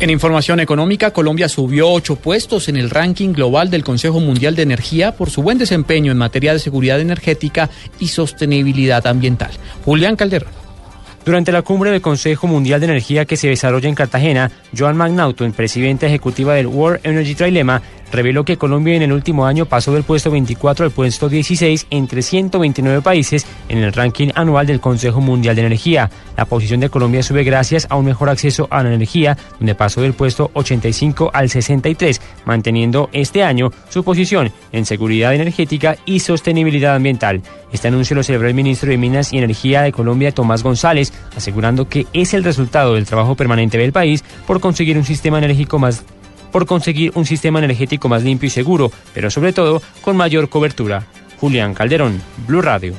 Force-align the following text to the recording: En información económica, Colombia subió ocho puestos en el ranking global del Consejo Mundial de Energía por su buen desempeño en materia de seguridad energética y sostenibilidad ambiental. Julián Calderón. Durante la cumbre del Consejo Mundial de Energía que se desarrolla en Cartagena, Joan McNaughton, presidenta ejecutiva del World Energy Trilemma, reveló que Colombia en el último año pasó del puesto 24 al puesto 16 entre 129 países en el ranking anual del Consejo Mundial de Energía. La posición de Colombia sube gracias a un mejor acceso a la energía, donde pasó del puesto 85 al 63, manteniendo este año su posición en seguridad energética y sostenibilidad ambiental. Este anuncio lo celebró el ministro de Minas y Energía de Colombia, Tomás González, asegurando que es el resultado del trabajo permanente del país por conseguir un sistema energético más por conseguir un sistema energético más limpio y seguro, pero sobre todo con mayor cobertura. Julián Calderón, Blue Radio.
En 0.00 0.08
información 0.08 0.60
económica, 0.60 1.10
Colombia 1.10 1.46
subió 1.46 1.90
ocho 1.90 2.16
puestos 2.16 2.70
en 2.70 2.78
el 2.78 2.88
ranking 2.88 3.34
global 3.34 3.68
del 3.68 3.84
Consejo 3.84 4.18
Mundial 4.18 4.56
de 4.56 4.62
Energía 4.62 5.12
por 5.14 5.28
su 5.28 5.42
buen 5.42 5.58
desempeño 5.58 6.10
en 6.10 6.16
materia 6.16 6.54
de 6.54 6.58
seguridad 6.58 6.98
energética 7.00 7.68
y 7.98 8.08
sostenibilidad 8.08 9.06
ambiental. 9.06 9.50
Julián 9.84 10.16
Calderón. 10.16 10.48
Durante 11.22 11.52
la 11.52 11.60
cumbre 11.60 11.90
del 11.90 12.00
Consejo 12.00 12.46
Mundial 12.46 12.80
de 12.80 12.86
Energía 12.86 13.26
que 13.26 13.36
se 13.36 13.48
desarrolla 13.48 13.90
en 13.90 13.94
Cartagena, 13.94 14.50
Joan 14.76 14.96
McNaughton, 14.96 15.52
presidenta 15.52 16.06
ejecutiva 16.06 16.54
del 16.54 16.68
World 16.68 17.00
Energy 17.02 17.34
Trilemma, 17.34 17.82
reveló 18.12 18.44
que 18.44 18.56
Colombia 18.56 18.94
en 18.94 19.02
el 19.02 19.12
último 19.12 19.46
año 19.46 19.66
pasó 19.66 19.92
del 19.92 20.04
puesto 20.04 20.30
24 20.30 20.86
al 20.86 20.90
puesto 20.90 21.28
16 21.28 21.86
entre 21.90 22.22
129 22.22 23.02
países 23.02 23.46
en 23.68 23.78
el 23.78 23.92
ranking 23.92 24.28
anual 24.34 24.66
del 24.66 24.80
Consejo 24.80 25.20
Mundial 25.20 25.56
de 25.56 25.62
Energía. 25.62 26.10
La 26.36 26.44
posición 26.44 26.80
de 26.80 26.90
Colombia 26.90 27.22
sube 27.22 27.44
gracias 27.44 27.86
a 27.90 27.96
un 27.96 28.06
mejor 28.06 28.28
acceso 28.28 28.66
a 28.70 28.82
la 28.82 28.92
energía, 28.92 29.36
donde 29.58 29.74
pasó 29.74 30.00
del 30.00 30.14
puesto 30.14 30.50
85 30.54 31.30
al 31.32 31.48
63, 31.48 32.20
manteniendo 32.44 33.08
este 33.12 33.42
año 33.42 33.70
su 33.88 34.02
posición 34.04 34.52
en 34.72 34.86
seguridad 34.86 35.34
energética 35.34 35.96
y 36.04 36.20
sostenibilidad 36.20 36.94
ambiental. 36.94 37.42
Este 37.72 37.88
anuncio 37.88 38.16
lo 38.16 38.22
celebró 38.22 38.48
el 38.48 38.54
ministro 38.54 38.90
de 38.90 38.98
Minas 38.98 39.32
y 39.32 39.38
Energía 39.38 39.82
de 39.82 39.92
Colombia, 39.92 40.32
Tomás 40.32 40.62
González, 40.62 41.12
asegurando 41.36 41.88
que 41.88 42.06
es 42.12 42.34
el 42.34 42.42
resultado 42.42 42.94
del 42.94 43.06
trabajo 43.06 43.36
permanente 43.36 43.78
del 43.78 43.92
país 43.92 44.24
por 44.46 44.60
conseguir 44.60 44.98
un 44.98 45.04
sistema 45.04 45.38
energético 45.38 45.78
más 45.78 46.04
por 46.50 46.66
conseguir 46.66 47.12
un 47.14 47.24
sistema 47.24 47.58
energético 47.58 48.08
más 48.08 48.22
limpio 48.22 48.46
y 48.46 48.50
seguro, 48.50 48.90
pero 49.14 49.30
sobre 49.30 49.52
todo 49.52 49.82
con 50.02 50.16
mayor 50.16 50.48
cobertura. 50.48 51.06
Julián 51.40 51.74
Calderón, 51.74 52.20
Blue 52.46 52.60
Radio. 52.60 52.94